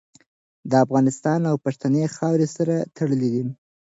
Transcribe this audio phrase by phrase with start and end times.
[0.69, 3.41] د افغانستان او پښتنې خاورې سره تړلې